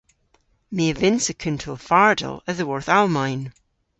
My 0.75 0.85
a 0.91 0.93
vynnsa 0.99 1.33
kuntel 1.41 1.77
fardel 1.87 2.35
a-dhyworth 2.49 2.89
Almayn. 2.97 3.41